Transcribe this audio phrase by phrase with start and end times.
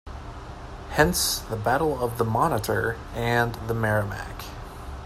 [0.93, 4.43] Hence "the Battle of the "Monitor" and the "Merrimac".